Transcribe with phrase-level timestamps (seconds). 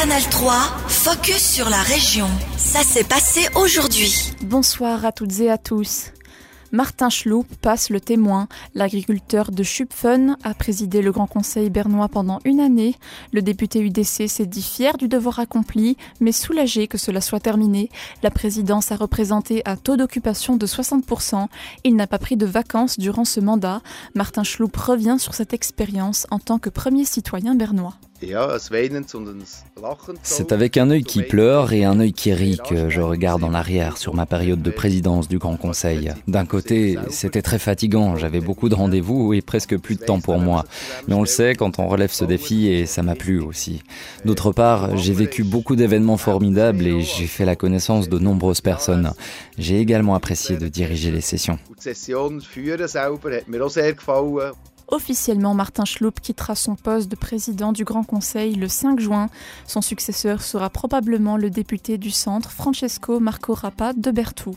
[0.00, 0.52] Canal 3,
[0.86, 2.28] focus sur la région.
[2.56, 4.32] Ça s'est passé aujourd'hui.
[4.42, 6.12] Bonsoir à toutes et à tous.
[6.70, 8.46] Martin Schloup passe le témoin.
[8.76, 12.94] L'agriculteur de Schupfen a présidé le Grand Conseil bernois pendant une année.
[13.32, 17.90] Le député UDC s'est dit fier du devoir accompli, mais soulagé que cela soit terminé.
[18.22, 21.48] La présidence a représenté un taux d'occupation de 60%.
[21.82, 23.82] Il n'a pas pris de vacances durant ce mandat.
[24.14, 27.94] Martin Schloup revient sur cette expérience en tant que premier citoyen bernois.
[30.22, 33.54] C'est avec un œil qui pleure et un œil qui rit que je regarde en
[33.54, 36.12] arrière sur ma période de présidence du Grand Conseil.
[36.26, 40.38] D'un côté, c'était très fatigant, j'avais beaucoup de rendez-vous et presque plus de temps pour
[40.38, 40.64] moi.
[41.06, 43.82] Mais on le sait quand on relève ce défi et ça m'a plu aussi.
[44.24, 49.12] D'autre part, j'ai vécu beaucoup d'événements formidables et j'ai fait la connaissance de nombreuses personnes.
[49.58, 51.58] J'ai également apprécié de diriger les sessions.
[54.90, 59.28] Officiellement, Martin Schloup quittera son poste de président du Grand Conseil le 5 juin.
[59.66, 64.56] Son successeur sera probablement le député du centre Francesco Marco Rappa de Bertou.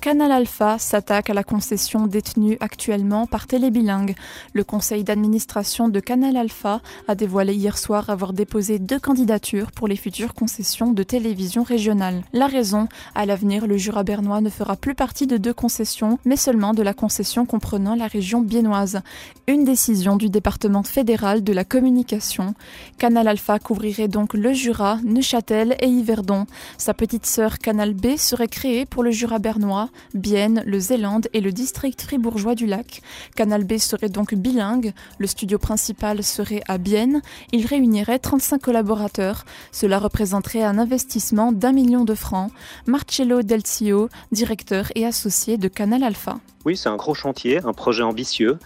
[0.00, 4.14] Canal Alpha s'attaque à la concession détenue actuellement par Télébilingue.
[4.52, 9.88] Le conseil d'administration de Canal Alpha a dévoilé hier soir avoir déposé deux candidatures pour
[9.88, 12.22] les futures concessions de télévision régionale.
[12.32, 16.36] La raison, à l'avenir, le Jura bernois ne fera plus partie de deux concessions, mais
[16.36, 19.00] seulement de la concession comprenant la région biennoise.
[19.48, 22.54] Une décision du département fédéral de la communication.
[22.98, 26.46] Canal Alpha couvrirait donc le Jura, Neuchâtel et Yverdon.
[26.78, 31.40] Sa petite sœur Canal B serait créée pour le Jura bernois Bienne, le Zélande et
[31.40, 33.02] le district fribourgeois du lac.
[33.34, 39.44] Canal B serait donc bilingue, le studio principal serait à Bienne, il réunirait 35 collaborateurs.
[39.72, 42.50] Cela représenterait un investissement d'un million de francs.
[42.86, 46.38] Marcello Delcio, directeur et associé de Canal Alpha.
[46.64, 48.58] Oui, c'est un gros chantier, un projet ambitieux.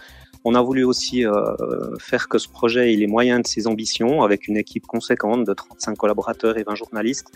[0.43, 1.31] On a voulu aussi euh,
[1.99, 5.53] faire que ce projet ait les moyens de ses ambitions avec une équipe conséquente de
[5.53, 7.27] 35 collaborateurs et 20 journalistes.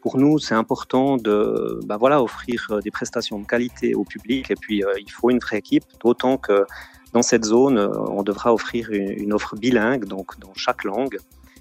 [0.00, 4.50] Pour nous, c'est important de bah voilà, offrir euh, des prestations de qualité au public
[4.50, 6.64] et puis euh, il faut une vraie équipe, d'autant que
[7.12, 11.18] dans cette zone, on devra offrir une offre bilingue, donc dans chaque langue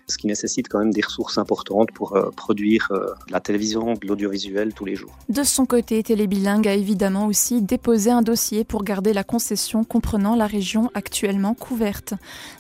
[0.08, 4.08] ce qui nécessite quand même des ressources importantes pour euh, produire euh, la télévision, de
[4.08, 5.18] l'audiovisuel tous les jours.
[5.30, 10.36] De son côté, Télébilingue a évidemment aussi déposé un dossier pour garder la concession comprenant
[10.36, 12.14] la région actuellement couverte.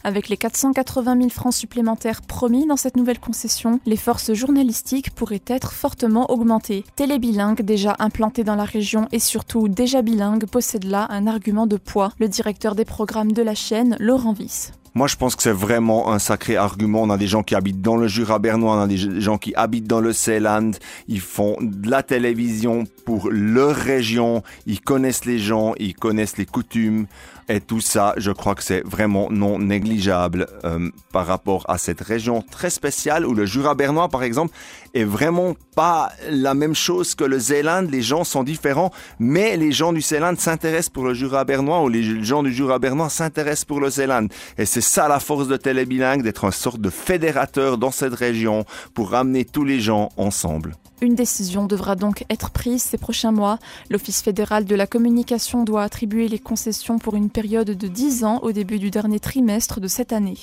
[0.03, 5.41] Avec les 480 000 francs supplémentaires promis dans cette nouvelle concession, les forces journalistiques pourraient
[5.47, 6.85] être fortement augmentées.
[6.95, 11.77] Télébilingue, déjà implanté dans la région et surtout déjà bilingue, possède là un argument de
[11.77, 12.13] poids.
[12.19, 14.71] Le directeur des programmes de la chaîne, Laurent Viss.
[14.95, 17.01] Moi, je pense que c'est vraiment un sacré argument.
[17.01, 19.53] On a des gens qui habitent dans le Jura bernois, on a des gens qui
[19.55, 20.71] habitent dans le Seeland.
[21.07, 24.43] Ils font de la télévision pour leur région.
[24.67, 27.07] Ils connaissent les gens, ils connaissent les coutumes.
[27.49, 31.99] Et tout ça, je crois que c'est vraiment non négligeable euh, par rapport à cette
[31.99, 34.55] région très spéciale où le Jura bernois, par exemple,
[34.93, 37.85] est vraiment pas la même chose que le Zéland.
[37.89, 41.89] Les gens sont différents, mais les gens du Zéland s'intéressent pour le Jura bernois ou
[41.89, 44.27] les gens du Jura bernois s'intéressent pour le Zéland.
[44.57, 48.65] Et c'est ça la force de Télébilingue, d'être une sorte de fédérateur dans cette région
[48.93, 50.75] pour ramener tous les gens ensemble.
[51.01, 53.59] Une décision devra donc être prise ces prochains mois.
[53.89, 58.39] L'Office fédéral de la communication doit attribuer les concessions pour une période de 10 ans
[58.41, 60.37] au début du dernier trimestre de cette année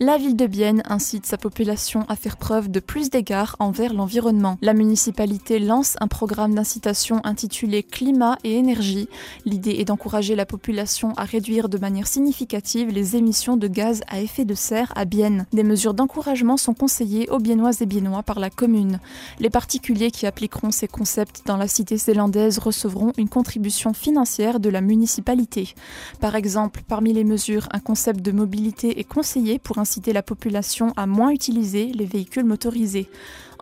[0.00, 4.58] la ville de Bienne incite sa population à faire preuve de plus d'égard envers l'environnement.
[4.62, 9.08] La municipalité lance un programme d'incitation intitulé Climat et énergie.
[9.44, 14.20] L'idée est d'encourager la population à réduire de manière significative les émissions de gaz à
[14.20, 15.46] effet de serre à Bienne.
[15.52, 18.98] Des mesures d'encouragement sont conseillées aux Biennoises et Biennois par la commune.
[19.38, 24.68] Les particuliers qui appliqueront ces concepts dans la cité zélandaise recevront une contribution financière de
[24.68, 25.74] la municipalité.
[26.20, 30.22] Par exemple, parmi les mesures, un concept de mobilité est conseillé pour un inciter la
[30.22, 33.08] population à moins utiliser les véhicules motorisés.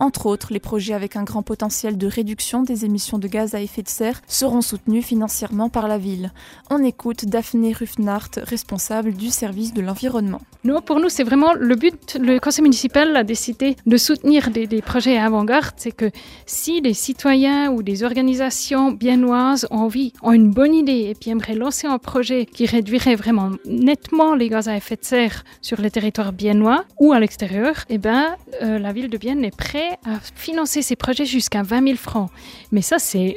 [0.00, 3.60] Entre autres, les projets avec un grand potentiel de réduction des émissions de gaz à
[3.60, 6.32] effet de serre seront soutenus financièrement par la ville.
[6.70, 10.40] On écoute Daphné Ruffnart, responsable du service de l'environnement.
[10.86, 12.16] Pour nous, c'est vraiment le but.
[12.18, 15.74] Le conseil municipal a décidé de soutenir des, des projets avant-garde.
[15.76, 16.10] C'est que
[16.46, 19.90] si des citoyens ou des organisations biennoises ont
[20.32, 24.66] une bonne idée et puis aimeraient lancer un projet qui réduirait vraiment nettement les gaz
[24.66, 28.92] à effet de serre sur les territoires biennois ou à l'extérieur, eh ben, euh, la
[28.92, 32.30] ville de Bienne est prête à financer ces projets jusqu'à 20 000 francs.
[32.72, 33.36] Mais ça, c'est,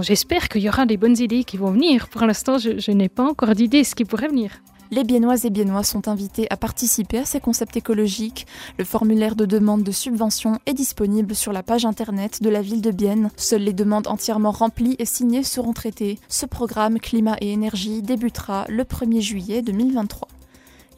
[0.00, 2.08] j'espère qu'il y aura des bonnes idées qui vont venir.
[2.08, 4.62] Pour l'instant, je, n'ai pas encore d'idées ce qui pourrait venir.
[4.90, 8.46] Les Biennoises et Biennois sont invités à participer à ces concepts écologiques.
[8.78, 12.82] Le formulaire de demande de subvention est disponible sur la page internet de la ville
[12.82, 13.30] de Bienne.
[13.38, 16.18] Seules les demandes entièrement remplies et signées seront traitées.
[16.28, 20.28] Ce programme Climat et énergie débutera le 1er juillet 2023.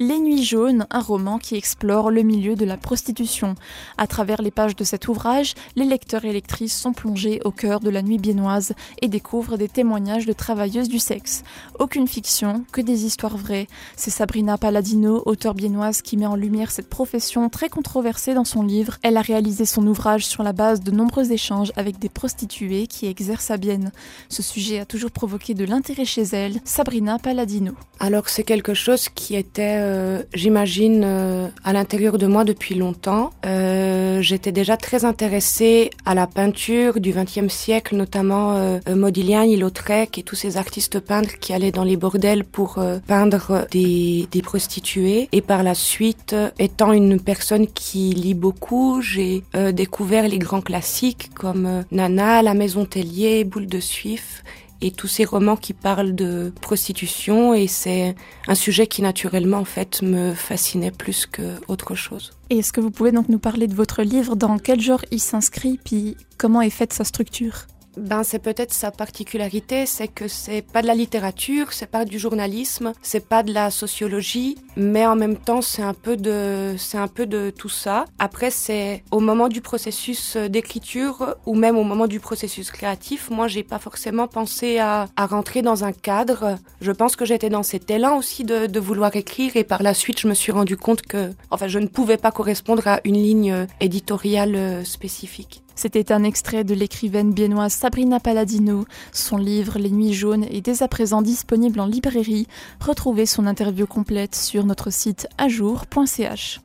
[0.01, 3.55] Les Nuits jaunes, un roman qui explore le milieu de la prostitution.
[3.97, 7.79] À travers les pages de cet ouvrage, les lecteurs et lectrices sont plongés au cœur
[7.79, 11.45] de la nuit biennoise et découvrent des témoignages de travailleuses du sexe.
[11.79, 13.69] Aucune fiction, que des histoires vraies.
[13.97, 18.63] C'est Sabrina Palladino, auteure biennoise, qui met en lumière cette profession très controversée dans son
[18.63, 18.99] livre.
[19.03, 23.07] Elle a réalisé son ouvrage sur la base de nombreux échanges avec des prostituées qui
[23.07, 23.93] exercent à Bienne.
[24.29, 26.61] Ce sujet a toujours provoqué de l'intérêt chez elle.
[26.65, 27.75] Sabrina Palladino.
[28.01, 33.31] Alors c'est quelque chose qui était, euh, j'imagine, euh, à l'intérieur de moi depuis longtemps.
[33.45, 40.23] Euh, J'étais déjà très intéressée à la peinture du XXe siècle, notamment Modigliani, Lautrec et
[40.23, 45.29] tous ces artistes peintres qui allaient dans les bordels pour peindre des, des prostituées.
[45.33, 49.43] Et par la suite, étant une personne qui lit beaucoup, j'ai
[49.73, 54.43] découvert les grands classiques comme Nana, La Maison Tellier, Boule de Suif
[54.85, 58.15] et tous ces romans qui parlent de prostitution et c'est
[58.47, 62.33] un sujet qui naturellement en fait me fascinait plus que autre chose.
[62.51, 65.21] Et est-ce que vous pouvez donc nous parler de votre livre, dans quel genre il
[65.21, 67.67] s'inscrit, puis comment est faite sa structure?
[67.97, 72.19] Ben, c'est peut-être sa particularité, c'est que c'est pas de la littérature, c'est pas du
[72.19, 76.99] journalisme, c'est pas de la sociologie, mais en même temps, c'est un peu de, c'est
[76.99, 78.05] un peu de tout ça.
[78.19, 83.49] Après, c'est au moment du processus d'écriture ou même au moment du processus créatif, moi,
[83.49, 86.59] j'ai pas forcément pensé à, à rentrer dans un cadre.
[86.81, 89.95] Je pense que j'étais dans cet élan aussi de, de vouloir écrire et par la
[89.95, 93.17] suite, je me suis rendu compte que, enfin, je ne pouvais pas correspondre à une
[93.17, 95.63] ligne éditoriale spécifique.
[95.77, 98.85] C'était un extrait de l'écrivaine biennoise Sabrina Palladino.
[99.13, 102.47] Son livre Les Nuits jaunes est dès à présent disponible en librairie.
[102.81, 106.61] Retrouvez son interview complète sur notre site ajour.ch.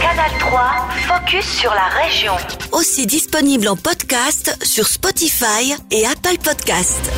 [0.00, 2.32] Canal 3, focus sur la région.
[2.72, 7.10] Aussi disponible en podcast sur Spotify et Apple Podcast.